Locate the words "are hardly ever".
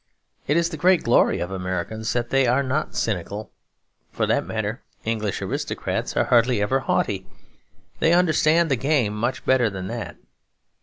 6.17-6.79